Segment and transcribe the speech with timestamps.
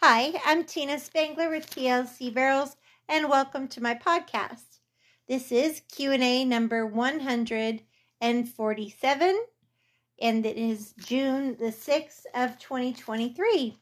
[0.00, 2.76] Hi, I'm Tina Spangler with TLC Barrels
[3.08, 4.78] and welcome to my podcast.
[5.26, 9.44] This is Q&A number 147
[10.22, 13.76] and it is June the 6th of 2023.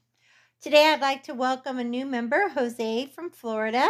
[0.62, 3.86] Today I'd like to welcome a new member, Jose from Florida.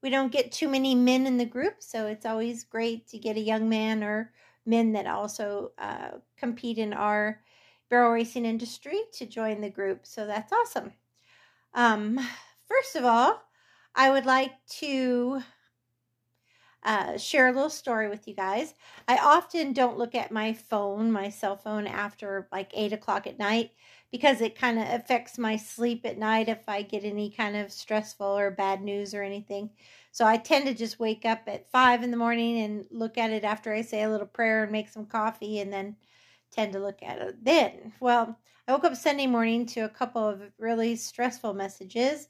[0.00, 3.36] We don't get too many men in the group, so it's always great to get
[3.36, 4.32] a young man or
[4.64, 7.40] men that also uh, compete in our
[7.90, 10.06] barrel racing industry to join the group.
[10.06, 10.92] So that's awesome.
[11.74, 12.18] Um,
[12.66, 13.42] first of all,
[13.94, 15.42] I would like to
[16.84, 18.74] uh, share a little story with you guys.
[19.06, 23.38] I often don't look at my phone, my cell phone, after like eight o'clock at
[23.38, 23.70] night
[24.10, 27.72] because it kind of affects my sleep at night if I get any kind of
[27.72, 29.70] stressful or bad news or anything.
[30.10, 33.30] So I tend to just wake up at five in the morning and look at
[33.30, 35.96] it after I say a little prayer and make some coffee and then
[36.52, 37.92] tend to look at it then.
[37.98, 38.38] Well,
[38.68, 42.28] I woke up Sunday morning to a couple of really stressful messages.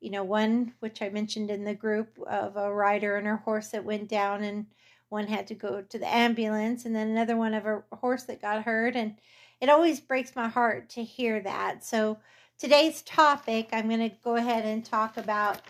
[0.00, 3.68] You know, one which I mentioned in the group of a rider and her horse
[3.68, 4.66] that went down, and
[5.08, 8.42] one had to go to the ambulance, and then another one of a horse that
[8.42, 8.96] got hurt.
[8.96, 9.16] And
[9.60, 11.84] it always breaks my heart to hear that.
[11.84, 12.18] So,
[12.58, 15.60] today's topic, I'm going to go ahead and talk about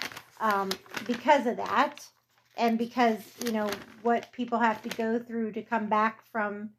[0.41, 0.71] um,
[1.07, 2.07] because of that,
[2.57, 3.71] and because, you know,
[4.03, 6.71] what people have to go through to come back from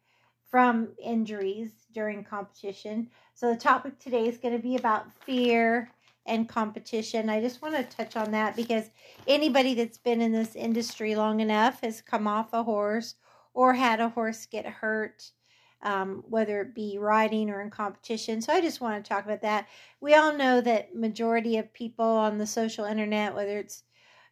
[0.51, 3.09] from injuries during competition.
[3.33, 5.89] So the topic today is going to be about fear
[6.25, 7.29] and competition.
[7.29, 8.91] I just want to touch on that because
[9.27, 13.15] anybody that's been in this industry long enough has come off a horse
[13.53, 15.31] or had a horse get hurt,
[15.83, 18.41] um, whether it be riding or in competition.
[18.41, 19.67] So I just want to talk about that.
[20.01, 23.83] We all know that majority of people on the social internet, whether it's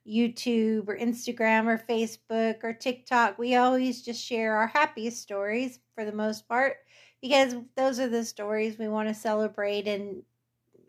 [0.08, 6.05] YouTube or Instagram or Facebook or TikTok, we always just share our happiest stories for
[6.05, 6.78] the most part
[7.22, 10.23] because those are the stories we want to celebrate and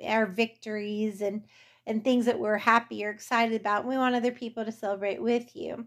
[0.07, 1.43] our victories and
[1.87, 3.87] and things that we're happy or excited about.
[3.87, 5.87] We want other people to celebrate with you.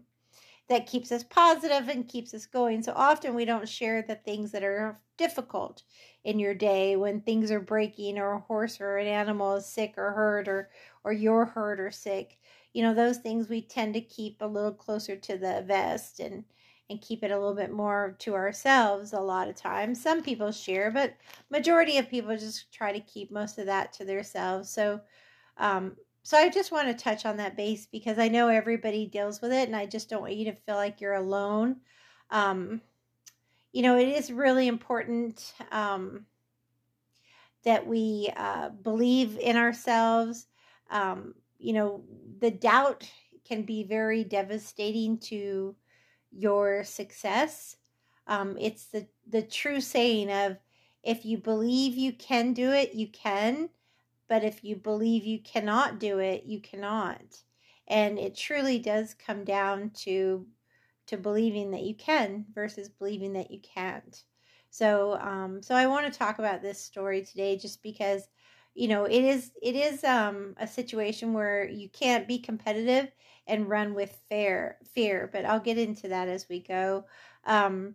[0.68, 2.82] That keeps us positive and keeps us going.
[2.82, 5.82] So often we don't share the things that are difficult
[6.24, 9.94] in your day when things are breaking or a horse or an animal is sick
[9.96, 10.70] or hurt or
[11.04, 12.38] or you're hurt or sick
[12.74, 16.44] you know those things we tend to keep a little closer to the vest and
[16.90, 20.02] and keep it a little bit more to ourselves a lot of times.
[20.02, 21.14] Some people share but
[21.50, 25.00] majority of people just try to keep most of that to themselves so
[25.56, 29.40] um so i just want to touch on that base because i know everybody deals
[29.40, 31.76] with it and i just don't want you to feel like you're alone.
[32.30, 32.80] Um
[33.72, 36.26] you know it is really important um
[37.64, 40.46] that we uh, believe in ourselves
[40.90, 42.04] um, you know,
[42.40, 43.10] the doubt
[43.46, 45.74] can be very devastating to
[46.30, 47.76] your success.
[48.26, 50.58] Um, it's the, the true saying of
[51.02, 53.70] if you believe you can do it, you can.
[54.28, 57.22] But if you believe you cannot do it, you cannot.
[57.88, 60.46] And it truly does come down to
[61.06, 64.22] to believing that you can versus believing that you can't.
[64.70, 68.26] So, um, so I want to talk about this story today, just because
[68.74, 73.10] you know it is it is um a situation where you can't be competitive
[73.46, 77.04] and run with fair fear but i'll get into that as we go.
[77.44, 77.94] Um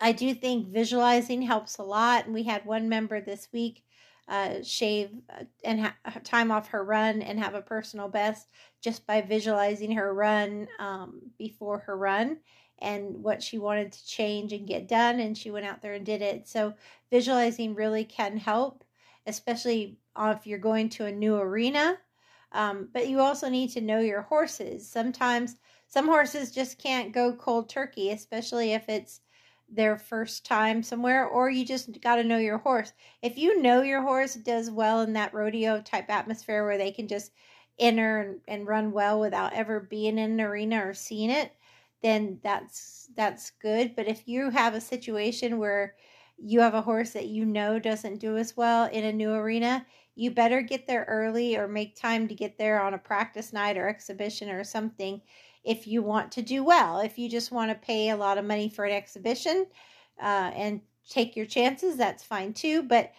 [0.00, 3.84] i do think visualizing helps a lot and we had one member this week
[4.28, 8.48] uh, shave uh, and ha- time off her run and have a personal best
[8.80, 12.38] just by visualizing her run um, before her run
[12.78, 16.06] and what she wanted to change and get done and she went out there and
[16.06, 16.48] did it.
[16.48, 16.74] So
[17.10, 18.84] visualizing really can help
[19.26, 21.98] especially if you're going to a new arena.
[22.52, 24.88] Um, but you also need to know your horses.
[24.88, 25.56] Sometimes
[25.88, 29.20] some horses just can't go cold turkey, especially if it's
[29.68, 32.92] their first time somewhere, or you just got to know your horse.
[33.22, 37.08] If you know your horse does well in that rodeo type atmosphere where they can
[37.08, 37.32] just
[37.78, 41.52] enter and, and run well without ever being in an arena or seeing it,
[42.02, 43.96] then that's that's good.
[43.96, 45.94] But if you have a situation where
[46.38, 49.86] you have a horse that you know doesn't do as well in a new arena,
[50.14, 53.76] you better get there early or make time to get there on a practice night
[53.76, 55.20] or exhibition or something
[55.64, 57.00] if you want to do well.
[57.00, 59.66] If you just want to pay a lot of money for an exhibition
[60.20, 62.82] uh, and take your chances, that's fine too.
[62.82, 63.12] But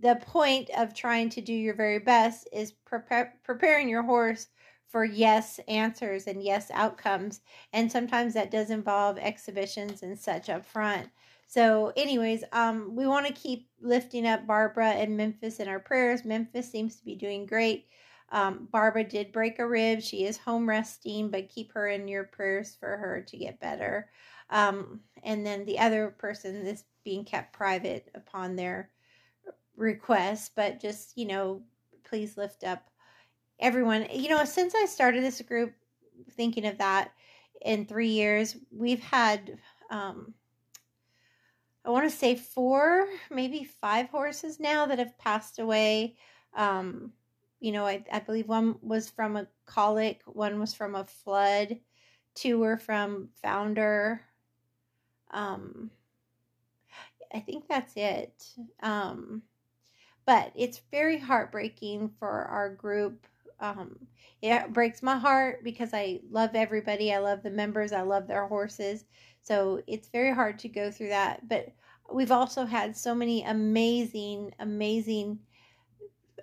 [0.00, 4.48] the point of trying to do your very best is prepare, preparing your horse
[4.88, 7.40] for yes answers and yes outcomes.
[7.72, 11.08] And sometimes that does involve exhibitions and such up front.
[11.52, 16.24] So, anyways, um, we want to keep lifting up Barbara and Memphis in our prayers.
[16.24, 17.88] Memphis seems to be doing great.
[18.30, 20.00] Um, Barbara did break a rib.
[20.00, 24.08] She is home resting, but keep her in your prayers for her to get better.
[24.48, 28.88] Um, and then the other person is being kept private upon their
[29.76, 31.60] request, but just, you know,
[32.02, 32.88] please lift up
[33.60, 34.06] everyone.
[34.10, 35.74] You know, since I started this group,
[36.30, 37.12] thinking of that
[37.60, 39.58] in three years, we've had,
[39.90, 40.32] um,
[41.84, 46.16] I want to say four, maybe five horses now that have passed away.
[46.54, 47.12] Um,
[47.60, 51.78] you know, I, I believe one was from a colic, one was from a flood,
[52.34, 54.20] two were from founder.
[55.30, 55.90] Um,
[57.34, 58.44] I think that's it.
[58.82, 59.42] Um,
[60.24, 63.26] but it's very heartbreaking for our group.
[63.60, 63.96] Um,
[64.40, 67.12] it breaks my heart because I love everybody.
[67.12, 67.92] I love the members.
[67.92, 69.04] I love their horses.
[69.42, 71.48] So it's very hard to go through that.
[71.48, 71.68] But
[72.12, 75.38] we've also had so many amazing, amazing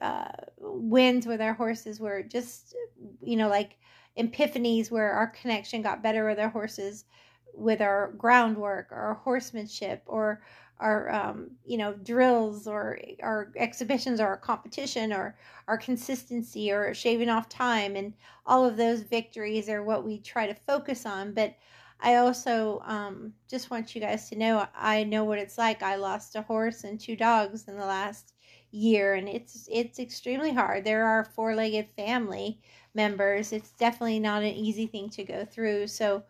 [0.02, 2.76] uh, wins with our horses where just,
[3.22, 3.78] you know, like
[4.18, 7.06] epiphanies where our connection got better with our horses
[7.54, 10.42] with our groundwork or our horsemanship or
[10.80, 15.36] our um, you know drills or our exhibitions or our competition or
[15.68, 18.14] our consistency or shaving off time and
[18.46, 21.34] all of those victories are what we try to focus on.
[21.34, 21.56] But
[22.02, 25.84] i also um, just want you guys to know i know what it's like.
[25.84, 28.34] I lost a horse and two dogs in the last
[28.72, 30.84] year and it's it's extremely hard.
[30.84, 32.60] There are four-legged family
[32.94, 33.52] members.
[33.52, 35.88] It's definitely not an easy thing to go through.
[35.88, 36.24] So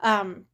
[0.00, 0.44] um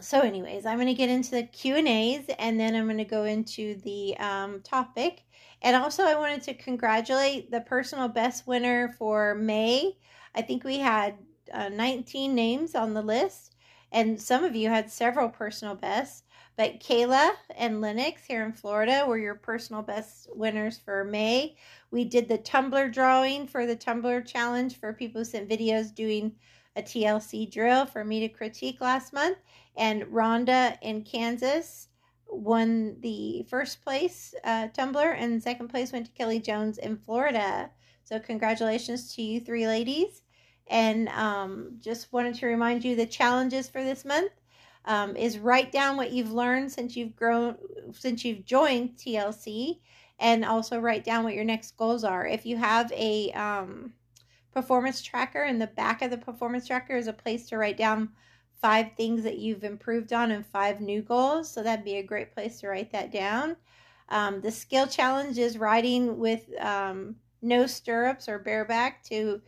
[0.00, 2.98] so anyways i'm going to get into the q and a's and then i'm going
[2.98, 5.22] to go into the um, topic.
[5.62, 9.96] And also i wanted to congratulate the personal best winner for may.
[10.34, 11.14] I think we had
[11.52, 13.54] uh, 19 names on the list
[13.92, 16.24] and some of you had several personal bests.
[16.56, 21.56] But kayla and lennox here in florida were your personal best winners for may.
[21.90, 26.32] We did the tumbler drawing for the tumbler challenge for people who sent videos doing
[26.76, 29.38] a tlc drill for me to critique last month
[29.76, 31.88] and Rhonda in Kansas
[32.28, 37.70] won the first place uh, tumbler, and second place went to Kelly Jones in Florida.
[38.04, 40.22] So congratulations to you three ladies.
[40.68, 44.32] And um, just wanted to remind you the challenges for this month
[44.84, 47.56] um, is write down what you've learned since you've grown
[47.92, 49.80] since you've joined TLC,
[50.18, 52.26] and also write down what your next goals are.
[52.26, 53.92] If you have a um,
[54.56, 58.08] performance tracker in the back of the performance tracker is a place to write down
[58.62, 61.52] five things that you've improved on and five new goals.
[61.52, 63.56] So that'd be a great place to write that down.
[64.08, 69.42] Um, the skill challenge is riding with um, no stirrups or bareback to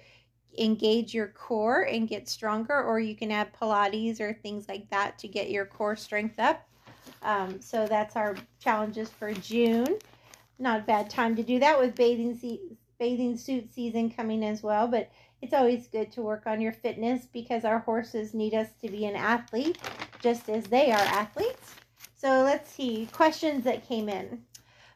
[0.59, 5.19] engage your core and get stronger, or you can add Pilates or things like that
[5.21, 6.69] to get your core strength up.
[7.23, 9.97] Um, so that's our challenges for June.
[10.59, 14.89] Not a bad time to do that with bathing bathing suit season coming as well,
[14.89, 15.11] but
[15.41, 19.07] it's always good to work on your fitness because our horses need us to be
[19.07, 19.79] an athlete
[20.21, 21.75] just as they are athletes.
[22.17, 24.43] So let's see questions that came in.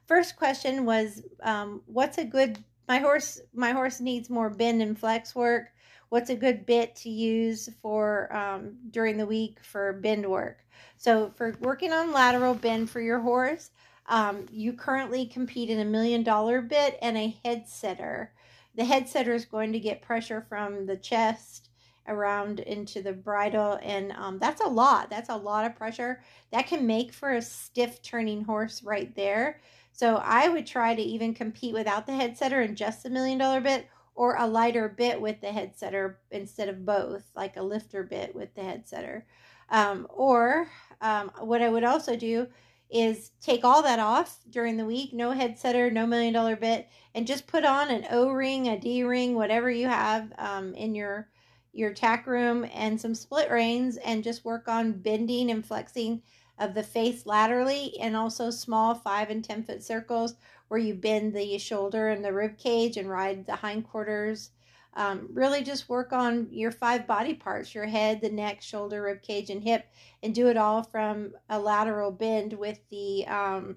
[0.06, 2.58] First question was, um, what's a good
[2.88, 5.68] my horse my horse needs more bend and flex work.
[6.08, 10.58] What's a good bit to use for um, during the week for bend work?
[10.96, 13.70] So for working on lateral bend for your horse,
[14.06, 18.32] um, you currently compete in a million dollar bit and a head setter.
[18.74, 21.68] The head setter is going to get pressure from the chest
[22.08, 25.08] around into the bridle and um, that's a lot.
[25.08, 26.22] That's a lot of pressure.
[26.50, 29.60] That can make for a stiff turning horse right there.
[29.92, 33.38] So i would try to even compete without the head setter and just a million
[33.38, 37.62] dollar bit or a lighter bit with the head setter instead of both like a
[37.62, 39.26] lifter bit with the head setter.
[39.70, 40.68] Um, or
[41.00, 42.46] um, what i would also do
[42.92, 46.88] is take all that off during the week no head setter no million dollar bit
[47.14, 51.28] and just put on an o-ring a d-ring whatever you have um, in your
[51.72, 56.20] your tack room and some split reins and just work on bending and flexing
[56.58, 60.34] of the face laterally and also small five and ten foot circles
[60.68, 64.50] where you bend the shoulder and the rib cage and ride the hindquarters
[64.94, 69.22] um, really just work on your five body parts your head, the neck, shoulder, rib
[69.22, 69.86] cage, and hip,
[70.22, 73.76] and do it all from a lateral bend with the um,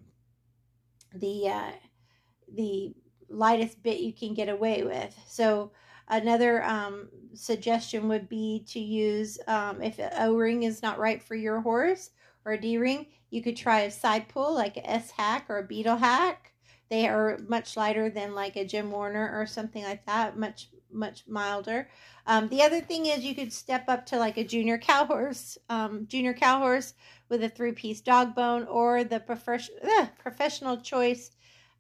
[1.14, 1.72] the uh,
[2.54, 2.94] the
[3.30, 5.18] lightest bit you can get away with.
[5.28, 5.72] So
[6.10, 11.36] another um, suggestion would be to use um, if O ring is not right for
[11.36, 12.12] your horse
[12.44, 15.60] or a D ring, you could try a side pull like a S hack or
[15.60, 16.52] a beetle hack.
[16.90, 21.24] They are much lighter than like a Jim Warner or something like that, much much
[21.28, 21.90] milder.
[22.26, 25.58] Um, the other thing is you could step up to like a junior cow horse,
[25.70, 26.94] um, junior cow horse
[27.30, 31.32] with a three piece dog bone, or the prof- uh, professional choice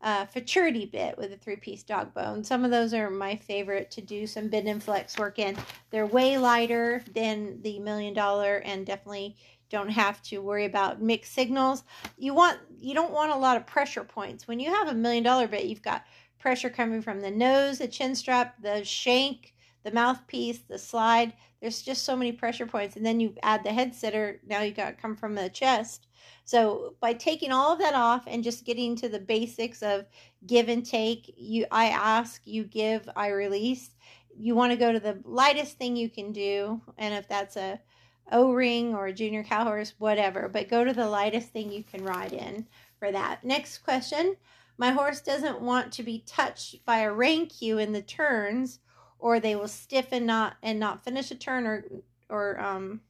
[0.01, 2.43] uh, futurity bit with a three piece dog bone.
[2.43, 5.57] Some of those are my favorite to do some bend and flex work in.
[5.89, 9.35] They're way lighter than the million dollar and definitely
[9.69, 11.83] don't have to worry about mixed signals.
[12.17, 14.47] You want you don't want a lot of pressure points.
[14.47, 16.05] When you have a million dollar bit, you've got
[16.45, 21.33] pressure coming from the nose, the chin strap, the shank, the mouthpiece, the slide.
[21.59, 22.95] There's just so many pressure points.
[22.95, 24.39] And then you add the head setter.
[24.45, 26.05] Now you got come from the chest.
[26.43, 30.05] So by taking all of that off and just getting to the basics of
[30.45, 33.89] give and take, you I ask, you give, I release.
[34.37, 37.79] You want to go to the lightest thing you can do, and if that's a
[38.31, 42.03] O-ring or a junior cow horse, whatever, but go to the lightest thing you can
[42.03, 42.67] ride in
[42.99, 43.43] for that.
[43.43, 44.35] Next question.
[44.77, 48.79] My horse doesn't want to be touched by a rein cue in the turns
[49.19, 51.85] or they will stiffen not and not finish a turn or
[52.29, 53.01] or um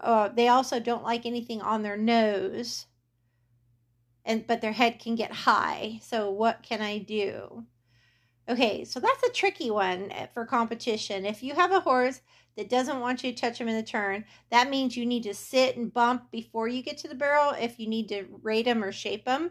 [0.00, 2.86] uh, they also don't like anything on their nose
[4.24, 6.00] and but their head can get high.
[6.02, 7.64] So what can i do?
[8.48, 11.26] Okay so that's a tricky one eh, for competition.
[11.26, 12.20] If you have a horse
[12.56, 15.34] that doesn't want you to touch them in the turn that means you need to
[15.34, 18.84] sit and bump before you get to the barrel if you need to rate them
[18.84, 19.50] or shape them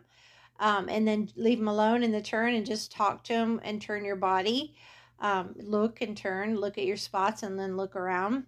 [0.62, 3.82] um, and then leave them alone in the turn and just talk to them and
[3.82, 4.74] turn your body
[5.20, 8.46] um, look and turn look at your spots and then look around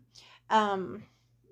[0.50, 1.04] um,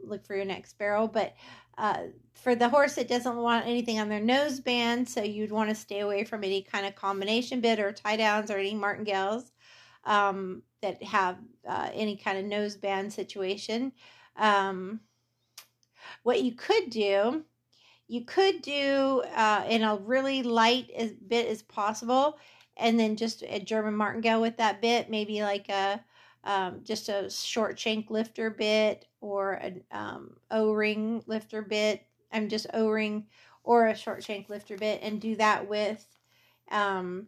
[0.04, 1.08] look for your next barrel.
[1.08, 1.36] But
[1.78, 2.04] uh,
[2.34, 5.76] for the horse that doesn't want anything on their nose band, so you'd want to
[5.76, 9.52] stay away from any kind of combination bit or tie downs or any martingales
[10.06, 11.38] um, that have
[11.68, 13.92] uh, any kind of nose band situation.
[14.36, 15.00] Um,
[16.24, 17.44] what you could do,
[18.12, 22.38] you could do uh, in a really light as, bit as possible,
[22.76, 26.04] and then just a German martingale with that bit, maybe like a
[26.44, 32.06] um, just a short shank lifter bit or an um, O-ring lifter bit.
[32.34, 33.28] I'm just O-ring
[33.64, 36.06] or a short shank lifter bit and do that with
[36.70, 37.28] um,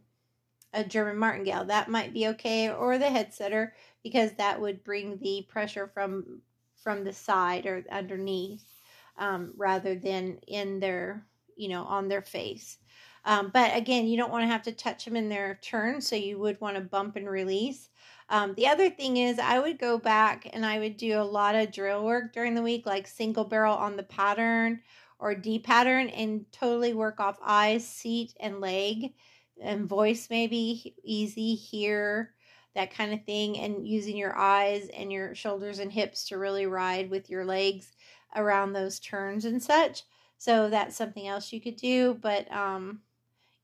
[0.73, 1.63] a German martingale.
[1.63, 3.73] That might be okay or the head setter
[4.03, 6.41] because that would bring the pressure from
[6.83, 8.72] from the side or underneath
[9.17, 12.77] um, rather than in their you know on their face.
[13.25, 16.15] Um, but again, you don't want to have to touch them in their turn, so
[16.15, 17.89] you would want to bump and release.
[18.29, 21.55] Um, the other thing is, I would go back and I would do a lot
[21.55, 24.81] of drill work during the week, like single barrel on the pattern
[25.19, 29.13] or D pattern, and totally work off eyes, seat, and leg,
[29.61, 32.33] and voice, maybe easy, here,
[32.75, 36.65] that kind of thing, and using your eyes and your shoulders and hips to really
[36.65, 37.93] ride with your legs
[38.35, 40.03] around those turns and such.
[40.37, 43.01] So that's something else you could do, but um,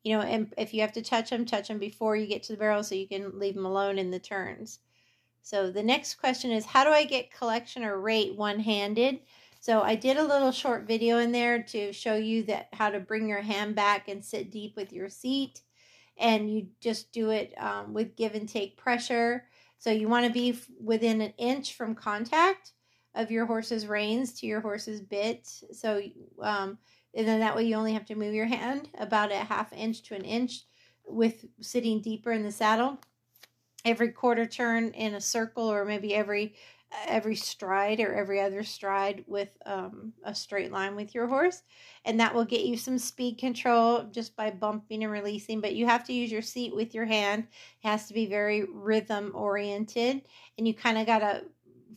[0.04, 2.54] you know, and if you have to touch them, touch them before you get to
[2.54, 4.80] the barrel so you can leave them alone in the turns.
[5.42, 9.20] So the next question is how do I get collection or rate one-handed?
[9.60, 13.00] So I did a little short video in there to show you that how to
[13.00, 15.62] bring your hand back and sit deep with your seat.
[16.18, 19.46] And you just do it um, with give and take pressure.
[19.78, 22.72] So you want to be within an inch from contact
[23.20, 25.48] of your horse's reins to your horse's bit.
[25.72, 26.02] So
[26.42, 26.78] um,
[27.14, 30.04] and then that way you only have to move your hand about a half inch
[30.04, 30.62] to an inch
[31.06, 33.00] with sitting deeper in the saddle.
[33.86, 36.56] Every quarter turn in a circle or maybe every
[37.08, 41.62] every stride or every other stride with um, a straight line with your horse.
[42.04, 45.86] And that will get you some speed control just by bumping and releasing but you
[45.86, 47.48] have to use your seat with your hand.
[47.84, 50.24] It has to be very rhythm oriented
[50.58, 51.44] and you kind of got to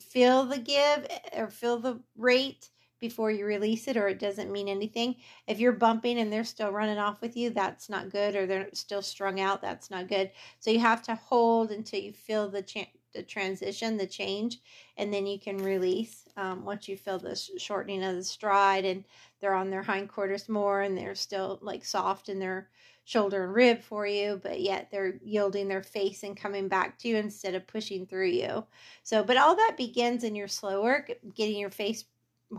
[0.00, 2.70] feel the give eh, or feel the rate
[3.00, 5.16] before you release it or it doesn't mean anything.
[5.46, 8.68] If you're bumping and they're still running off with you, that's not good or they're
[8.74, 10.30] still strung out, that's not good.
[10.60, 14.58] So you have to hold until you feel the cha- the transition, the change,
[14.96, 19.04] and then you can release um, once you feel the shortening of the stride and
[19.40, 22.68] they're on their hindquarters more and they're still like soft in their
[23.04, 27.08] shoulder and rib for you, but yet they're yielding their face and coming back to
[27.08, 28.64] you instead of pushing through you.
[29.02, 32.04] So, but all that begins in your slow work, getting your face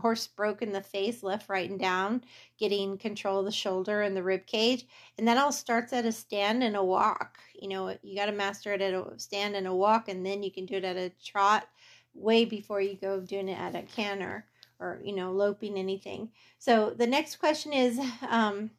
[0.00, 2.22] horse broken the face left right and down
[2.58, 4.86] getting control of the shoulder and the rib cage.
[5.18, 7.38] And that all starts at a stand and a walk.
[7.54, 10.42] You know you got to master it at a stand and a walk and then
[10.42, 11.68] you can do it at a trot
[12.14, 14.46] way before you go doing it at a canter
[14.80, 16.30] or you know loping anything.
[16.58, 17.98] So the next question is
[18.28, 18.70] um,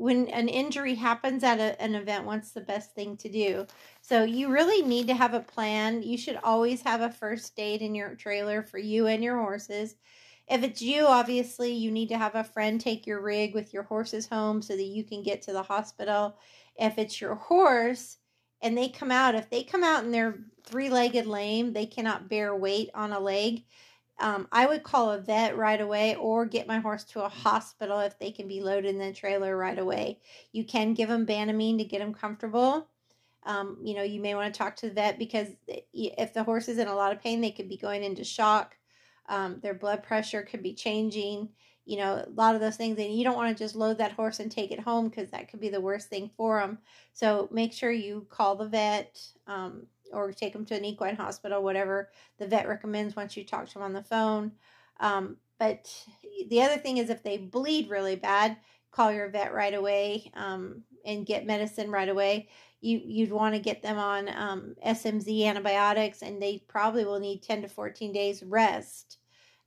[0.00, 3.66] when an injury happens at a, an event, what's the best thing to do?
[4.00, 6.02] So you really need to have a plan.
[6.02, 9.96] You should always have a first aid in your trailer for you and your horses.
[10.48, 13.82] If it's you, obviously, you need to have a friend take your rig with your
[13.82, 16.38] horses home so that you can get to the hospital.
[16.76, 18.16] If it's your horse
[18.62, 22.30] and they come out, if they come out and they're three legged lame, they cannot
[22.30, 23.64] bear weight on a leg
[24.20, 28.00] um, I would call a vet right away or get my horse to a hospital
[28.00, 30.20] if they can be loaded in the trailer right away.
[30.52, 32.88] You can give them Banamine to get them comfortable.
[33.44, 35.48] Um, you know, you may want to talk to the vet because
[35.92, 38.76] if the horse is in a lot of pain, they could be going into shock.
[39.28, 41.48] Um, their blood pressure could be changing.
[41.90, 42.98] you know, a lot of those things.
[42.98, 45.50] And you don't want to just load that horse and take it home because that
[45.50, 46.78] could be the worst thing for them.
[47.12, 51.62] So make sure you call the vet um, or take them to an equine hospital,
[51.62, 54.52] whatever the vet recommends once you talk to them on the phone.
[55.00, 55.94] Um, but
[56.48, 58.56] the other thing is if they bleed really bad,
[58.90, 62.48] call your vet right away um, and get medicine right away.
[62.80, 67.42] You you'd want to get them on um, SMZ antibiotics, and they probably will need
[67.42, 69.18] ten to fourteen days rest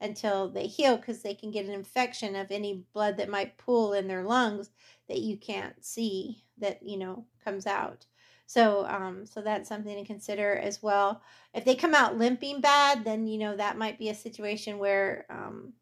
[0.01, 3.93] until they heal because they can get an infection of any blood that might pool
[3.93, 4.71] in their lungs
[5.07, 8.05] that you can't see that you know comes out.
[8.45, 11.21] So um, so that's something to consider as well.
[11.53, 15.25] If they come out limping bad, then you know that might be a situation where
[15.29, 15.73] um,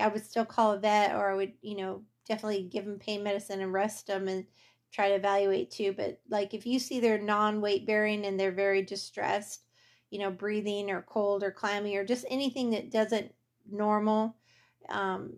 [0.00, 3.22] I would still call a vet or I would you know definitely give them pain
[3.22, 4.46] medicine and rest them and
[4.92, 5.92] try to evaluate too.
[5.96, 9.64] But like if you see they're non weight bearing and they're very distressed,
[10.10, 13.32] you know, breathing or cold or clammy or just anything that doesn't
[13.70, 14.36] normal,
[14.88, 15.34] um,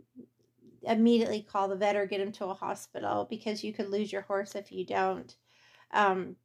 [0.84, 4.22] immediately call the vet or get them to a hospital because you could lose your
[4.22, 5.36] horse if you don't.
[5.92, 6.36] Um,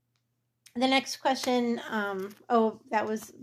[0.80, 3.34] the next question, um, oh, that was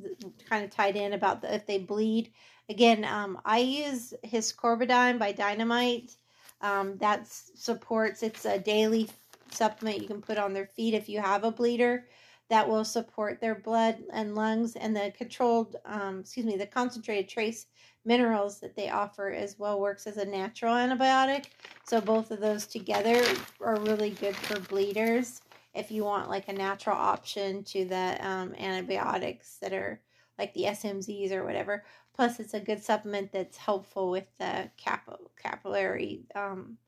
[0.49, 2.33] kind of tied in about the, if they bleed.
[2.69, 6.17] Again, um, I use his Corbidyne by Dynamite.
[6.61, 9.09] Um, that supports, it's a daily
[9.51, 12.07] supplement you can put on their feet if you have a bleeder
[12.51, 17.29] that will support their blood and lungs and the controlled um, excuse me the concentrated
[17.29, 17.67] trace
[18.05, 21.47] minerals that they offer as well works as a natural antibiotic
[21.85, 23.25] so both of those together
[23.61, 25.41] are really good for bleeders
[25.75, 30.01] if you want like a natural option to the um, antibiotics that are
[30.39, 35.09] like the smzs or whatever plus it's a good supplement that's helpful with the cap-
[35.43, 36.79] capillary um,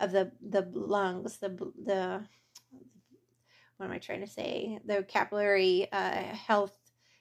[0.00, 1.48] of the the lungs, the
[1.84, 2.22] the
[3.76, 4.78] what am I trying to say?
[4.84, 6.76] The capillary uh, health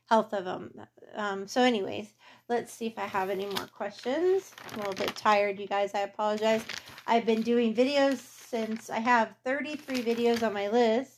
[0.10, 0.72] health of them.
[1.16, 2.14] Um, so, anyways,
[2.50, 4.52] let's see if I have any more questions.
[4.72, 5.94] I'm a little bit tired, you guys.
[5.94, 6.64] I apologize.
[7.08, 11.13] I've been doing videos since I have 33 videos on my list.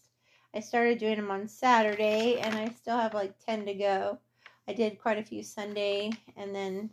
[0.55, 4.19] I started doing them on Saturday, and I still have like 10 to go.
[4.67, 6.89] I did quite a few Sunday, and then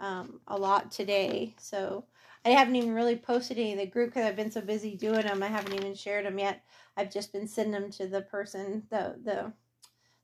[0.00, 1.54] um, a lot today.
[1.58, 2.04] So
[2.44, 5.22] I haven't even really posted any of the group because I've been so busy doing
[5.22, 5.42] them.
[5.42, 6.64] I haven't even shared them yet.
[6.96, 9.52] I've just been sending them to the person, the the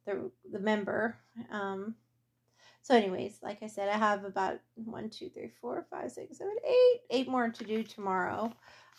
[0.05, 1.17] the the member.
[1.51, 1.95] Um,
[2.87, 6.55] so, anyways, like I said, I have about one, two, three, four, five, six, seven,
[6.65, 8.53] eight, eight more to do tomorrow,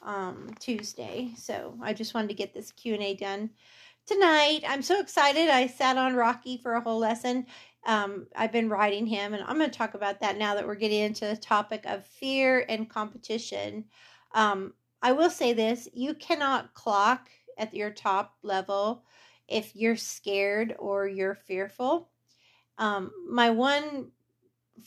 [0.04, 1.32] um, Tuesday.
[1.38, 3.50] So I just wanted to get this Q and A done
[4.06, 4.66] tonight.
[4.68, 5.48] I'm so excited.
[5.48, 7.46] I sat on Rocky for a whole lesson.
[7.86, 10.76] Um, I've been riding him, and I'm going to talk about that now that we're
[10.76, 13.86] getting into the topic of fear and competition.
[14.34, 19.06] Um, I will say this you cannot clock at your top level
[19.48, 22.10] if you're scared or you're fearful.
[22.78, 24.12] Um, my one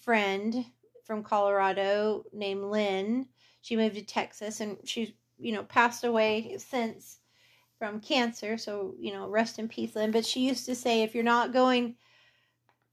[0.03, 0.65] friend
[1.05, 3.27] from Colorado named Lynn,
[3.63, 7.19] she moved to Texas and she's, you know, passed away since
[7.79, 8.57] from cancer.
[8.59, 10.11] So, you know, rest in peace, Lynn.
[10.13, 11.97] But she used to say, if you're not going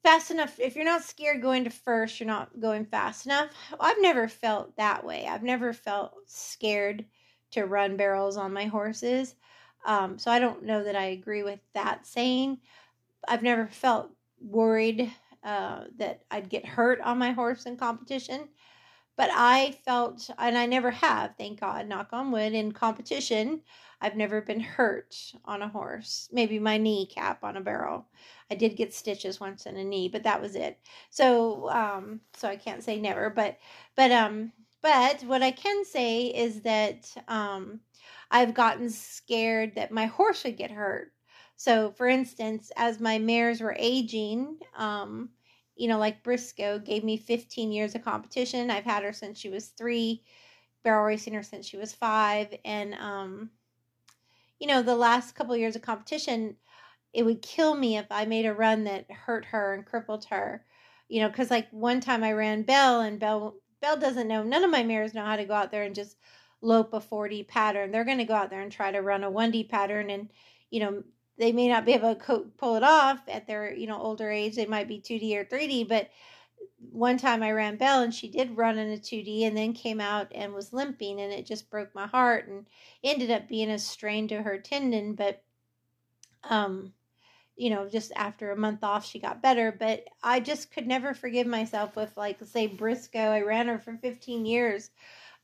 [0.04, 4.00] fast enough if you're not scared going to first you're not going fast enough i've
[4.00, 7.04] never felt that way i've never felt scared
[7.52, 9.36] to run barrels on my horses
[9.86, 12.58] um, so i don't know that i agree with that saying
[13.28, 15.12] i've never felt worried
[15.44, 18.48] uh, that i'd get hurt on my horse in competition
[19.16, 23.62] but i felt and i never have thank god knock on wood in competition
[24.02, 26.30] I've never been hurt on a horse.
[26.32, 28.06] Maybe my kneecap on a barrel.
[28.52, 30.80] I did get stitches once in a knee, but that was it.
[31.10, 33.58] So, um, so I can't say never, but,
[33.96, 37.82] but, um, but what I can say is that, um,
[38.30, 41.12] I've gotten scared that my horse would get hurt.
[41.58, 45.32] So, for instance, as my mares were aging, um,
[45.76, 48.72] you know, like Briscoe gave me 15 years of competition.
[48.72, 50.24] I've had her since she was three,
[50.84, 53.50] barrel racing her since she was five, and um,
[54.60, 56.56] you know, the last couple of years of competition,
[57.14, 60.66] it would kill me if I made a run that hurt her and crippled her.
[61.10, 64.44] You know, because like one time I ran Belle and Belle Belle doesn't know.
[64.44, 66.18] None of my mares know how to go out there and just
[66.62, 67.92] lope a 4D pattern.
[67.92, 70.30] They're going to go out there and try to run a 1D pattern, and
[70.70, 71.04] you know
[71.38, 74.56] they may not be able to pull it off at their you know older age.
[74.56, 76.10] They might be 2D or 3D, but
[76.92, 80.00] one time I ran Belle and she did run in a 2D and then came
[80.00, 82.66] out and was limping and it just broke my heart and
[83.04, 85.14] ended up being a strain to her tendon.
[85.14, 85.44] But,
[86.44, 86.94] um,
[87.56, 89.76] you know, just after a month off, she got better.
[89.78, 93.32] But I just could never forgive myself with, like, say, Briscoe.
[93.32, 94.92] I ran her for 15 years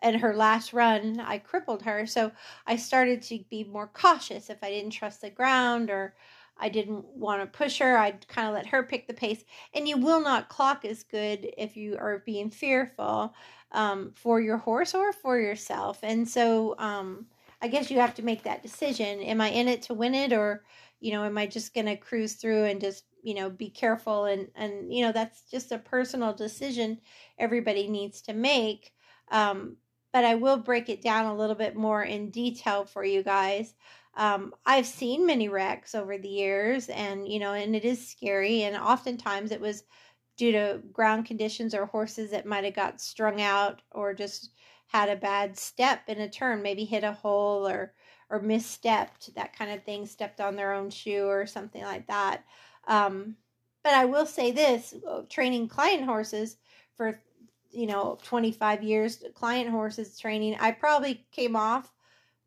[0.04, 2.06] and her last run, I crippled her.
[2.06, 2.32] So
[2.68, 6.13] I started to be more cautious if I didn't trust the ground or
[6.58, 7.98] I didn't want to push her.
[7.98, 9.44] I'd kind of let her pick the pace.
[9.74, 13.34] And you will not clock as good if you are being fearful
[13.72, 16.00] um, for your horse or for yourself.
[16.04, 17.26] And so um,
[17.62, 19.22] I guess you have to make that decision.
[19.22, 20.63] Am I in it to win it or,
[21.00, 24.26] you know, am I just going to cruise through and just, you know, be careful?
[24.26, 27.00] And, and, you know, that's just a personal decision
[27.39, 28.94] everybody needs to make.
[29.32, 29.78] Um,
[30.13, 33.73] but I will break it down a little bit more in detail for you guys.
[34.15, 38.62] Um, I've seen many wrecks over the years, and you know, and it is scary.
[38.62, 39.84] And oftentimes it was
[40.38, 44.52] due to ground conditions or horses that might have got strung out or just
[44.88, 47.93] had a bad step in a turn, maybe hit a hole or
[48.30, 52.43] or misstepped, that kind of thing, stepped on their own shoe or something like that.
[52.88, 53.36] Um,
[53.84, 56.58] but I will say this: uh, training client horses
[56.95, 57.19] for
[57.74, 61.92] you know 25 years, client horses training, I probably came off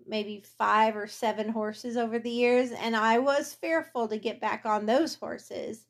[0.06, 4.64] maybe five or seven horses over the years, and I was fearful to get back
[4.64, 5.86] on those horses.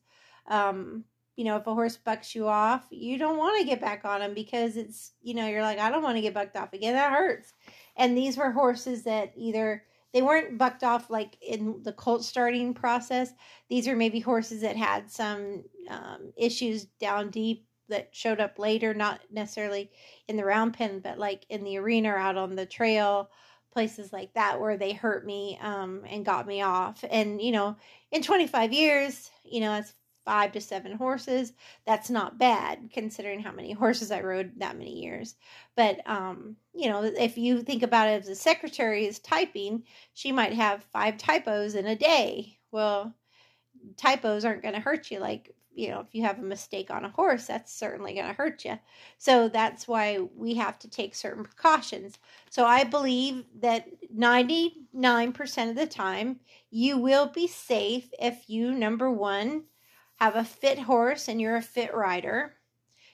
[0.47, 1.03] Um,
[1.35, 4.23] you know, if a horse bucks you off, you don't want to get back on
[4.23, 6.95] him because it's, you know, you're like, I don't want to get bucked off again.
[6.95, 7.53] That hurts.
[7.95, 12.73] And these were horses that either they weren't bucked off like in the colt starting
[12.73, 13.33] process.
[13.69, 18.93] These are maybe horses that had some um, issues down deep that showed up later,
[18.93, 19.91] not necessarily
[20.27, 23.29] in the round pen, but like in the arena or out on the trail
[23.71, 27.03] places like that where they hurt me um, and got me off.
[27.09, 27.75] And, you know,
[28.11, 29.93] in 25 years, you know, that's
[30.25, 31.53] five to seven horses.
[31.85, 35.35] That's not bad considering how many horses I rode that many years.
[35.75, 40.31] But, um, you know, if you think about it as a secretary is typing, she
[40.31, 42.57] might have five typos in a day.
[42.71, 43.15] Well,
[43.95, 47.05] typos aren't going to hurt you like you know, if you have a mistake on
[47.05, 48.79] a horse, that's certainly going to hurt you.
[49.19, 52.17] So that's why we have to take certain precautions.
[52.49, 56.39] So I believe that 99% of the time,
[56.71, 59.65] you will be safe if you, number one,
[60.15, 62.55] have a fit horse and you're a fit rider.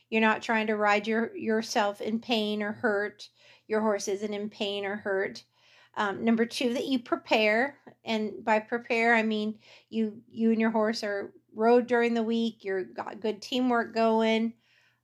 [0.10, 3.28] You're not trying to ride your yourself in pain or hurt.
[3.68, 5.44] Your horse isn't in pain or hurt.
[5.96, 10.72] Um, number two, that you prepare, and by prepare I mean you you and your
[10.72, 12.64] horse are rode during the week.
[12.64, 14.54] You've got good teamwork going.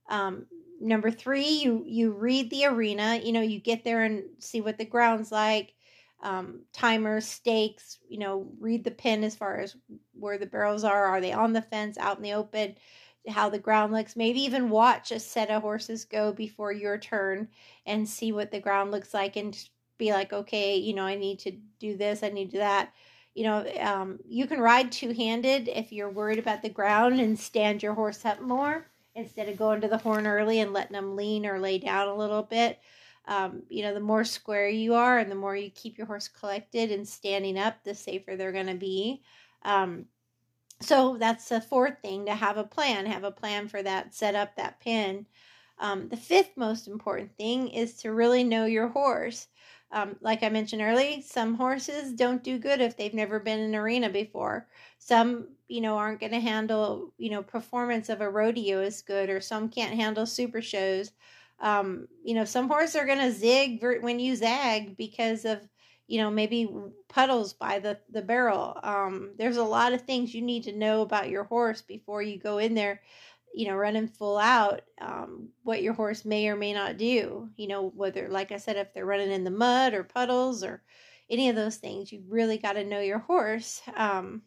[0.08, 0.46] Um,
[0.80, 3.20] number three, you you read the arena.
[3.22, 5.74] You know, you get there and see what the ground's like.
[6.22, 7.98] Um, timers, stakes.
[8.08, 9.76] You know, read the pin as far as
[10.12, 11.06] where the barrels are.
[11.06, 12.76] Are they on the fence, out in the open?
[13.28, 14.16] How the ground looks.
[14.16, 17.48] Maybe even watch a set of horses go before your turn
[17.86, 19.56] and see what the ground looks like and
[19.98, 22.22] be like, okay, you know, I need to do this.
[22.22, 22.92] I need to do that
[23.40, 27.38] you know, um, you can ride two handed if you're worried about the ground and
[27.38, 31.16] stand your horse up more instead of going to the horn early and letting them
[31.16, 32.78] lean or lay down a little bit.
[33.24, 36.28] Um, you know, the more square you are and the more you keep your horse
[36.28, 39.22] collected and standing up, the safer they're going to be.
[39.62, 40.04] Um,
[40.82, 44.34] so that's the fourth thing to have a plan, have a plan for that, set
[44.34, 45.24] up that pin.
[45.78, 49.48] Um, the fifth most important thing is to really know your horse.
[49.92, 53.70] Um, like I mentioned early, some horses don't do good if they've never been in
[53.70, 54.68] an arena before.
[54.98, 59.28] Some, you know, aren't going to handle, you know, performance of a rodeo as good,
[59.30, 61.10] or some can't handle super shows.
[61.58, 65.60] Um, you know, some horses are going to zig when you zag because of,
[66.06, 66.68] you know, maybe
[67.08, 68.78] puddles by the the barrel.
[68.82, 72.38] Um, there's a lot of things you need to know about your horse before you
[72.38, 73.00] go in there
[73.54, 77.50] you know, running full out, um, what your horse may or may not do.
[77.56, 80.82] You know, whether, like I said, if they're running in the mud or puddles or
[81.30, 84.42] any of those things, you really got to know your horse um,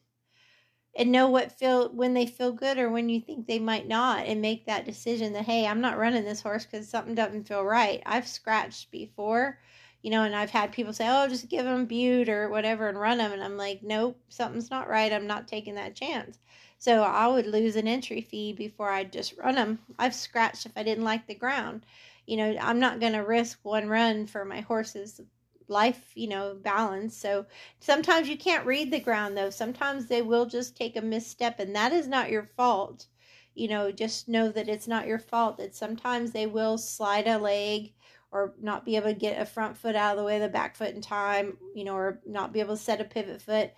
[0.96, 4.26] and know what feel when they feel good or when you think they might not,
[4.28, 7.64] and make that decision that hey, I'm not running this horse because something doesn't feel
[7.64, 8.02] right.
[8.06, 9.60] I've scratched before.
[10.04, 13.00] You know, and I've had people say, "Oh, just give them bute or whatever and
[13.00, 15.14] run them," and I'm like, "Nope, something's not right.
[15.14, 16.40] I'm not taking that chance."
[16.84, 19.80] So I would lose an entry fee before I'd just run them.
[19.98, 21.86] I've scratched if I didn't like the ground.
[22.28, 25.22] You know, I'm not going to risk one run for my horse's
[25.70, 27.16] life, you know, balance.
[27.16, 27.46] So
[27.80, 29.50] sometimes you can't read the ground though.
[29.50, 33.08] Sometimes they will just take a misstep and that is not your fault.
[33.56, 37.38] You know, just know that it's not your fault that sometimes they will slide a
[37.38, 37.94] leg
[38.30, 40.76] or not be able to get a front foot out of the way the back
[40.76, 43.72] foot in time, you know, or not be able to set a pivot foot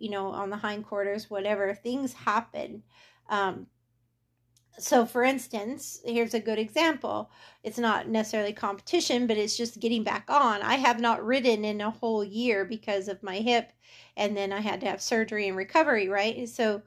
[0.00, 2.82] you know, on the hindquarters, whatever, things happen.
[3.28, 3.66] Um,
[4.78, 7.30] so, for instance, here's a good example.
[7.62, 10.62] It's not necessarily competition, but it's just getting back on.
[10.62, 13.72] I have not ridden in a whole year because of my hip,
[14.16, 16.36] and then I had to have surgery and recovery, right?
[16.36, 16.82] And So,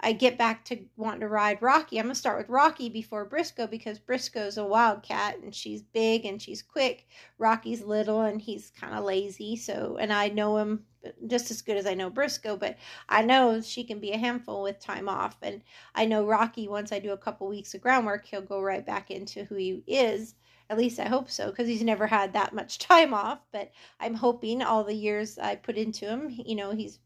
[0.00, 3.66] I get back to wanting to ride Rocky, I'm gonna start with Rocky before Briscoe
[3.66, 7.06] because Briscoe's a wildcat and she's big and she's quick.
[7.38, 9.56] Rocky's little and he's kind of lazy.
[9.56, 10.84] So, and I know him
[11.26, 12.76] just as good as I know Briscoe, but
[13.08, 15.36] I know she can be a handful with time off.
[15.42, 15.62] And
[15.94, 19.10] I know Rocky, once I do a couple weeks of groundwork, he'll go right back
[19.10, 20.34] into who he is.
[20.70, 23.40] At least I hope so, because he's never had that much time off.
[23.52, 26.98] But I'm hoping all the years I put into him, you know, he's,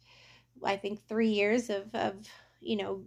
[0.64, 2.14] I think, three years of, of
[2.62, 3.02] you know,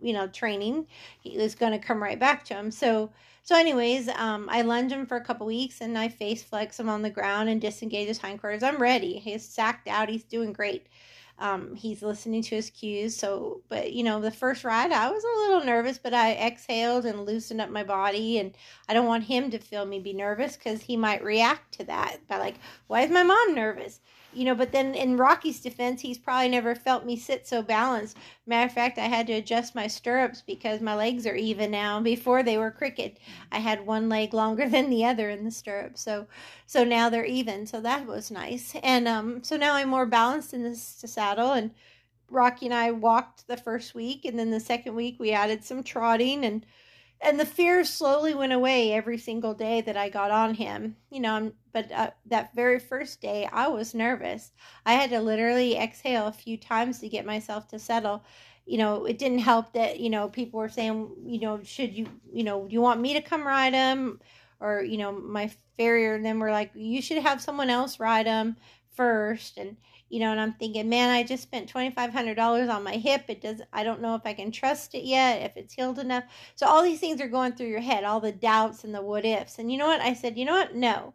[0.00, 0.86] you know, training,
[1.20, 2.70] he is going to come right back to him.
[2.70, 3.10] So,
[3.42, 6.88] so anyways, um, I lunge him for a couple weeks and I face flex him
[6.88, 8.62] on the ground and disengage his hindquarters.
[8.62, 9.18] I'm ready.
[9.18, 10.08] He's sacked out.
[10.08, 10.86] He's doing great.
[11.38, 13.16] Um, he's listening to his cues.
[13.16, 17.04] So, but you know, the first ride, I was a little nervous, but I exhaled
[17.04, 18.38] and loosened up my body.
[18.38, 18.54] And
[18.88, 22.18] I don't want him to feel me be nervous because he might react to that
[22.28, 22.56] by like,
[22.86, 24.00] why is my mom nervous?
[24.34, 28.16] You know, but then in Rocky's defense, he's probably never felt me sit so balanced.
[28.46, 32.00] Matter of fact, I had to adjust my stirrups because my legs are even now.
[32.00, 33.18] Before they were crooked,
[33.52, 35.96] I had one leg longer than the other in the stirrup.
[35.96, 36.26] So,
[36.66, 37.66] so now they're even.
[37.66, 38.74] So that was nice.
[38.82, 41.52] And um, so now I'm more balanced in this saddle.
[41.52, 41.70] And
[42.28, 45.82] Rocky and I walked the first week, and then the second week we added some
[45.82, 46.66] trotting and
[47.20, 50.96] and the fear slowly went away every single day that I got on him.
[51.10, 54.52] You know, but uh, that very first day, I was nervous.
[54.86, 58.24] I had to literally exhale a few times to get myself to settle.
[58.64, 62.06] You know, it didn't help that you know people were saying, you know, should you,
[62.32, 64.20] you know, do you want me to come ride him,
[64.60, 68.26] or you know, my farrier and them were like, you should have someone else ride
[68.26, 68.56] him
[68.96, 69.76] first, and
[70.08, 73.24] you know, and I'm thinking, man, I just spent $2,500 on my hip.
[73.26, 76.22] It does, I don't know if I can trust it yet, if it's healed enough.
[76.54, 79.24] So all these things are going through your head, all the doubts and the what
[79.24, 79.58] ifs.
[79.58, 80.00] And you know what?
[80.00, 80.76] I said, you know what?
[80.76, 81.14] No,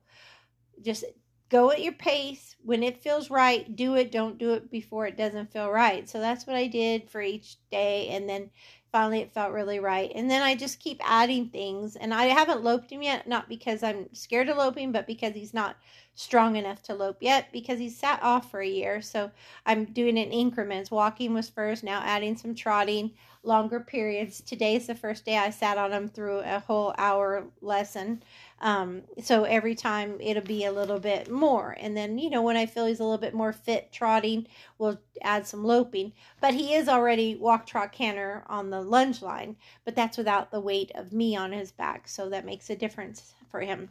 [0.84, 1.06] just
[1.50, 2.56] go at your pace.
[2.63, 4.12] When it feels right, do it.
[4.12, 6.08] Don't do it before it doesn't feel right.
[6.08, 8.10] So that's what I did for each day.
[8.10, 8.50] And then
[8.92, 10.12] finally it felt really right.
[10.13, 11.96] And then I just keep adding things.
[11.96, 15.54] And I haven't loped him yet, not because I'm scared of loping, but because he's
[15.54, 15.78] not
[16.15, 19.02] strong enough to lope yet because he's sat off for a year.
[19.02, 19.32] So
[19.65, 20.92] I'm doing it in increments.
[20.92, 23.12] Walking was first, now adding some trotting,
[23.44, 24.42] longer periods.
[24.42, 28.22] Today's the first day I sat on him through a whole hour lesson.
[28.62, 31.78] Um, so every time it'll be a little bit more.
[31.80, 35.00] And then, you know, when I feel he's a little bit more fit trotting, we'll
[35.22, 36.13] add some loping.
[36.41, 40.60] But he is already walk, trot, canter on the lunge line, but that's without the
[40.60, 42.08] weight of me on his back.
[42.08, 43.89] So that makes a difference for him.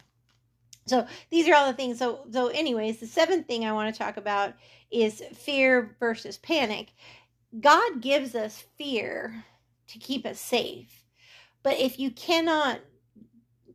[0.85, 1.99] So these are all the things.
[1.99, 4.53] So, so anyways, the seventh thing I want to talk about
[4.91, 6.93] is fear versus panic.
[7.59, 9.45] God gives us fear
[9.87, 11.03] to keep us safe.
[11.61, 12.79] But if you cannot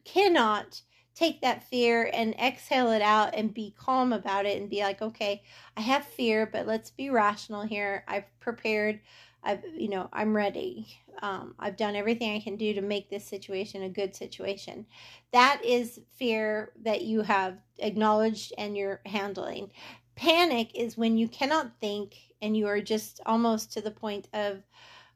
[0.05, 0.83] cannot
[1.15, 5.01] take that fear and exhale it out and be calm about it and be like,
[5.01, 5.43] okay,
[5.77, 8.05] I have fear, but let's be rational here.
[8.09, 9.01] I've prepared.
[9.43, 10.97] I've, you know, I'm ready.
[11.23, 14.87] Um, I've done everything I can do to make this situation a good situation.
[15.33, 19.71] That is fear that you have acknowledged and you're handling.
[20.17, 24.63] Panic is when you cannot think and you are just almost to the point of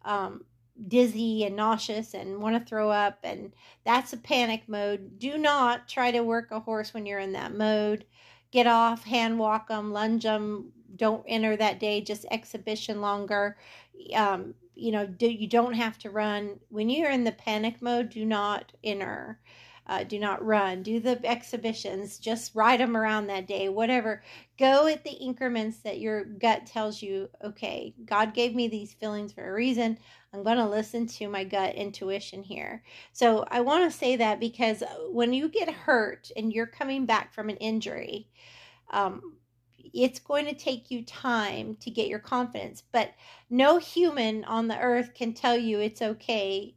[0.05, 0.45] um,
[0.87, 3.53] dizzy and nauseous and want to throw up and
[3.85, 5.19] that's a panic mode.
[5.19, 8.05] Do not try to work a horse when you're in that mode.
[8.51, 13.57] Get off hand walk them lunge them don't enter that day just exhibition longer.
[14.15, 16.61] Um, you know do, you don't have to run.
[16.69, 19.41] When you're in the panic mode do not enter
[19.89, 24.23] uh, do not run do the exhibitions just ride them around that day whatever.
[24.59, 29.33] Go at the increments that your gut tells you okay god gave me these feelings
[29.33, 29.99] for a reason.
[30.33, 32.83] I'm going to listen to my gut intuition here.
[33.13, 37.33] So i want to say that because when you get hurt and you're coming back
[37.33, 38.29] from an injury
[38.91, 39.39] um,
[39.95, 42.83] it's going to take you time to get your confidence.
[42.93, 43.13] But
[43.51, 46.75] no human on the earth can tell you it's okay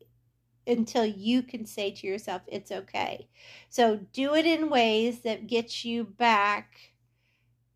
[0.68, 3.28] until you can say to yourself it's okay.
[3.70, 6.92] So do it in ways that get you back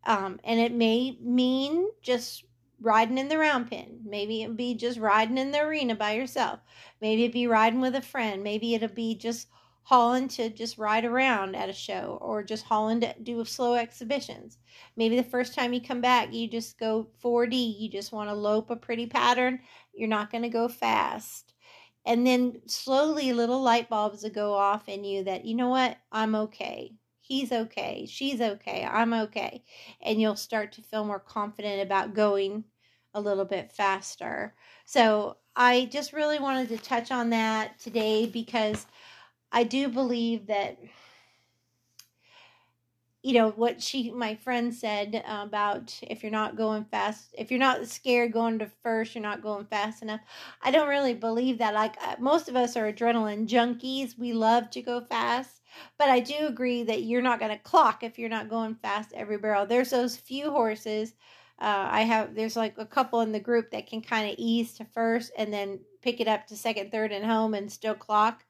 [0.04, 2.44] um, and it may mean just
[2.80, 4.00] riding in the round pen.
[4.04, 6.60] Maybe it'll be just riding in the arena by yourself.
[7.00, 8.42] Maybe it'll be riding with a friend.
[8.42, 9.48] Maybe it'll be just
[9.82, 14.58] hauling to just ride around at a show or just hauling to do slow exhibitions.
[14.96, 18.34] Maybe the first time you come back, you just go 4D, you just want to
[18.34, 19.60] lope a pretty pattern,
[19.94, 21.52] you're not going to go fast.
[22.06, 25.98] And then slowly little light bulbs will go off in you that, you know what,
[26.12, 26.92] I'm okay.
[27.20, 28.06] He's okay.
[28.08, 28.88] She's okay.
[28.88, 29.64] I'm okay.
[30.00, 32.62] And you'll start to feel more confident about going
[33.12, 34.54] a little bit faster.
[34.84, 38.86] So I just really wanted to touch on that today because
[39.50, 40.78] I do believe that
[43.26, 47.58] you know what she my friend said about if you're not going fast if you're
[47.58, 50.20] not scared going to first you're not going fast enough.
[50.62, 54.16] I don't really believe that like uh, most of us are adrenaline junkies.
[54.16, 55.60] We love to go fast
[55.98, 59.12] but i do agree that you're not going to clock if you're not going fast
[59.12, 59.66] every barrel.
[59.66, 61.14] There's those few horses
[61.58, 64.74] uh, i have there's like a couple in the group that can kind of ease
[64.74, 68.44] to first and then pick it up to second third and home and still clock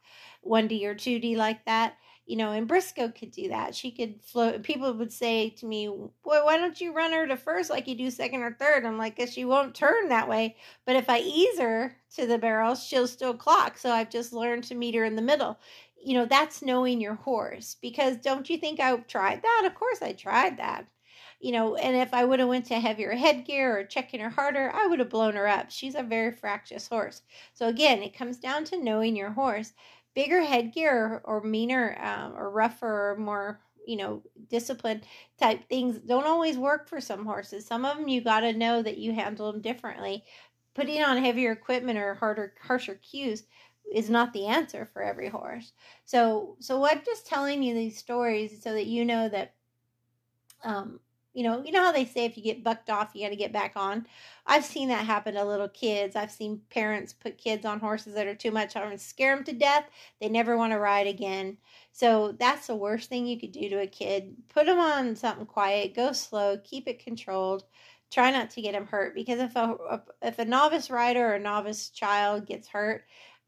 [0.47, 3.75] 1d or 2d like that you know, and Briscoe could do that.
[3.75, 4.63] She could float.
[4.65, 7.95] People would say to me, "Well, why don't you run her to first like you
[7.95, 8.85] do second or third?
[8.85, 10.57] I'm like, "Cause she won't turn that way.
[10.85, 13.79] But if I ease her to the barrel, she'll still clock.
[13.79, 15.59] So I've just learned to meet her in the middle.
[16.03, 17.77] You know, that's knowing your horse.
[17.81, 19.63] Because don't you think I've tried that?
[19.67, 20.87] Of course I tried that.
[21.41, 24.71] You know, and if I would have went to heavier headgear or checking her harder,
[24.75, 25.71] I would have blown her up.
[25.71, 27.23] She's a very fractious horse.
[27.55, 29.73] So again, it comes down to knowing your horse
[30.17, 35.03] bigger headgear or, or meaner um, or rougher or more you know disciplined
[35.39, 37.67] type things don't always work for some horses.
[37.67, 40.25] Some of them you got to know that you handle them differently.
[40.75, 43.45] Putting on heavier equipment or harder harsher cues
[43.95, 45.73] is not the answer for every horse.
[46.07, 49.55] So so i'm just telling you these stories so that you know that
[50.65, 51.01] um
[51.37, 53.37] you know, you know how they say if you get bucked off, you got to
[53.37, 54.07] get back on.
[54.47, 56.17] I've seen that happen to little kids.
[56.17, 59.53] I've seen parents put kids on horses that are too much or scare them to
[59.53, 59.85] death.
[60.19, 61.59] They never want to ride again.
[61.93, 64.35] So that's the worst thing you could do to a kid.
[64.49, 67.65] Put them on something quiet, go slow, keep it controlled.
[68.11, 71.41] Try not to get them hurt because if a if a novice rider or a
[71.41, 73.05] novice child gets hurt,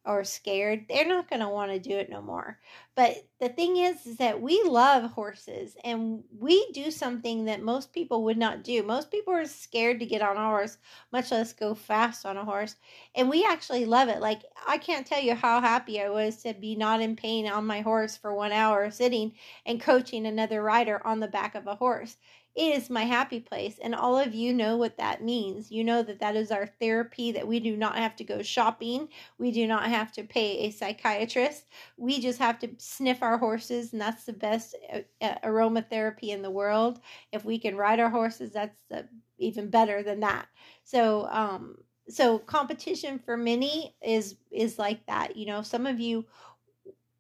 [0.09, 2.59] or scared, they're not going to want to do it no more.
[2.95, 7.93] But the thing is, is that we love horses and we do something that most
[7.93, 8.83] people would not do.
[8.83, 10.79] Most people are scared to get on a horse,
[11.13, 12.77] much less go fast on a horse.
[13.15, 14.21] And we actually love it.
[14.21, 17.67] Like, I can't tell you how happy I was to be not in pain on
[17.67, 19.35] my horse for one hour sitting
[19.67, 22.17] and coaching another rider on the back of a horse
[22.59, 23.79] is my happy place.
[23.81, 25.71] And all of you know what that means.
[25.71, 29.09] You know that that is our therapy, that we do not have to go shopping.
[29.39, 31.67] We do not have to pay a psychiatrist.
[31.97, 36.43] We just have to sniff our horses, and that's the best uh, uh, aromatherapy in
[36.43, 37.01] the world.
[37.33, 39.03] If we can ride our horses, that's uh,
[39.39, 40.49] even better than that.
[40.85, 45.37] So, um, so competition for many is is like that.
[45.37, 46.25] You know, some of you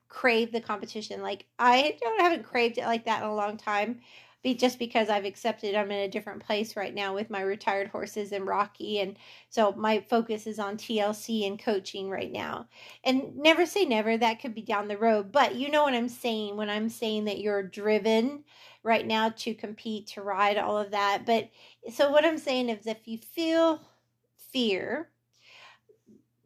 [0.08, 1.22] crave the competition.
[1.22, 4.00] Like I don't haven't craved it like that in a long time
[4.42, 7.88] be just because I've accepted I'm in a different place right now with my retired
[7.88, 9.16] horses and Rocky and
[9.50, 12.68] so my focus is on TLC and coaching right now.
[13.02, 16.08] And never say never, that could be down the road, but you know what I'm
[16.08, 18.44] saying when I'm saying that you're driven
[18.82, 21.26] right now to compete, to ride all of that.
[21.26, 21.50] But
[21.92, 23.80] so what I'm saying is if you feel
[24.52, 25.10] fear,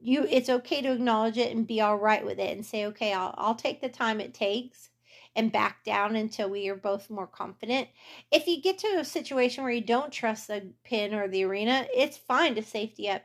[0.00, 3.12] you it's okay to acknowledge it and be all right with it and say okay
[3.12, 4.90] I'll I'll take the time it takes
[5.34, 7.88] and back down until we are both more confident.
[8.30, 11.86] If you get to a situation where you don't trust the pin or the arena,
[11.94, 13.22] it's fine to safety up.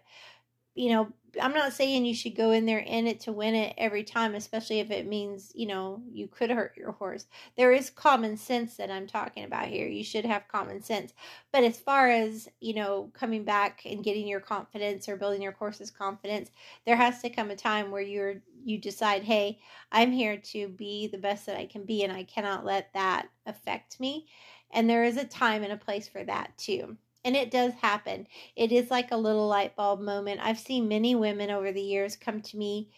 [0.76, 3.74] You know, I'm not saying you should go in there in it to win it
[3.78, 7.28] every time, especially if it means, you know, you could hurt your horse.
[7.56, 9.88] There is common sense that I'm talking about here.
[9.88, 11.14] You should have common sense.
[11.52, 15.54] But as far as, you know, coming back and getting your confidence or building your
[15.54, 16.52] horse's confidence,
[16.86, 19.60] there has to come a time where you're you decide, "Hey,
[19.92, 23.30] I'm here to be the best that I can be and I cannot let that
[23.46, 24.28] affect me."
[24.72, 26.98] And there is a time and a place for that too.
[27.24, 28.28] And it does happen.
[28.56, 30.40] It is like a little light bulb moment.
[30.42, 32.90] I've seen many women over the years come to me,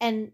[0.00, 0.32] and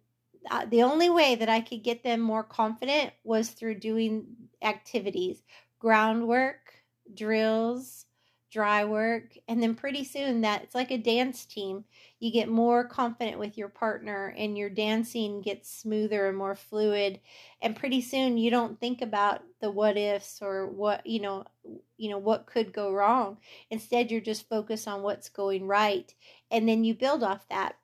[0.50, 4.26] uh, the only way that I could get them more confident was through doing
[4.62, 5.42] activities,
[5.78, 6.74] groundwork,
[7.14, 8.06] drills,
[8.54, 11.84] dry work and then pretty soon that it's like a dance team.
[12.20, 17.18] You get more confident with your partner and your dancing gets smoother and more fluid.
[17.60, 21.44] And pretty soon you don't think about the what ifs or what you know
[21.96, 23.38] you know what could go wrong.
[23.70, 26.14] Instead you're just focused on what's going right
[26.48, 27.74] and then you build off that.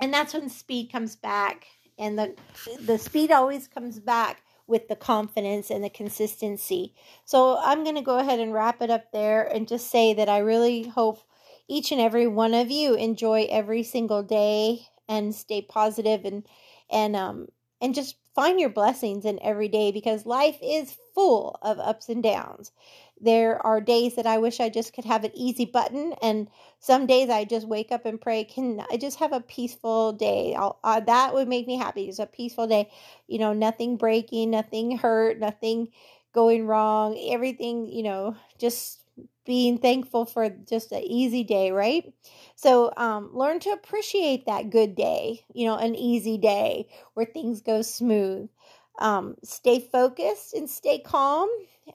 [0.00, 1.66] And that's when speed comes back
[1.98, 2.36] and the
[2.82, 6.94] the speed always comes back with the confidence and the consistency.
[7.24, 10.28] So I'm going to go ahead and wrap it up there and just say that
[10.28, 11.20] I really hope
[11.68, 16.46] each and every one of you enjoy every single day and stay positive and
[16.90, 17.48] and um
[17.80, 22.22] and just find your blessings in every day because life is full of ups and
[22.22, 22.72] downs.
[23.20, 26.48] There are days that I wish I just could have an easy button, and
[26.80, 30.54] some days I just wake up and pray, "Can I just have a peaceful day?"
[30.58, 32.06] Uh, that would make me happy.
[32.06, 32.90] Just a peaceful day,
[33.26, 35.88] you know, nothing breaking, nothing hurt, nothing
[36.32, 39.02] going wrong, everything, you know, just
[39.44, 42.12] being thankful for just an easy day, right?
[42.54, 47.60] So, um, learn to appreciate that good day, you know, an easy day where things
[47.62, 48.48] go smooth.
[49.00, 51.48] Um, stay focused and stay calm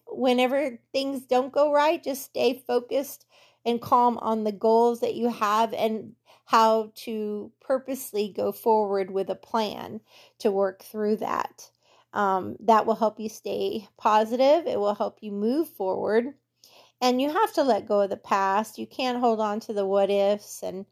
[0.07, 3.25] whenever things don't go right, just stay focused
[3.65, 6.13] and calm on the goals that you have and
[6.45, 10.01] how to purposely go forward with a plan
[10.39, 11.69] to work through that.
[12.13, 14.67] Um, that will help you stay positive.
[14.67, 16.25] It will help you move forward.
[17.01, 18.77] And you have to let go of the past.
[18.77, 20.85] You can't hold on to the what ifs and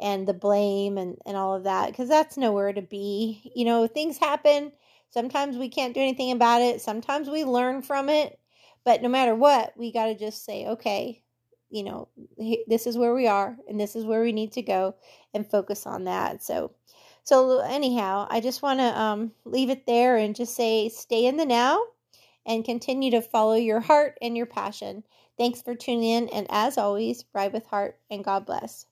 [0.00, 3.52] and the blame and, and all of that because that's nowhere to be.
[3.54, 4.72] You know, things happen.
[5.10, 6.80] Sometimes we can't do anything about it.
[6.80, 8.38] Sometimes we learn from it.
[8.84, 11.22] But no matter what, we got to just say, okay,
[11.70, 12.08] you know,
[12.66, 14.94] this is where we are and this is where we need to go
[15.32, 16.42] and focus on that.
[16.42, 16.72] So,
[17.24, 21.36] so anyhow, I just want to um, leave it there and just say stay in
[21.36, 21.80] the now
[22.46, 25.02] and continue to follow your heart and your passion.
[25.38, 26.28] Thanks for tuning in.
[26.28, 28.86] And as always, ride with heart and God bless.